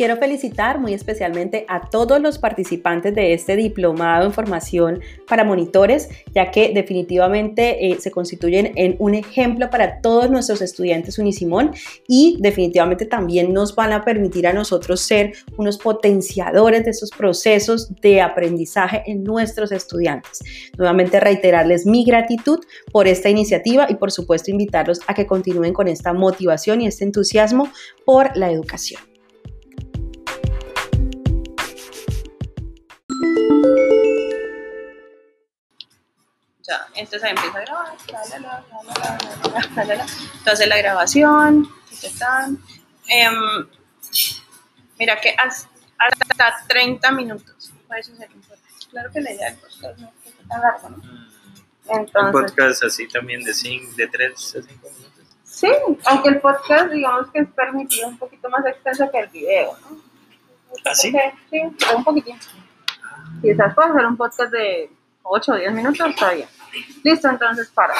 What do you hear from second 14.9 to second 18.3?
ser unos potenciadores de esos procesos de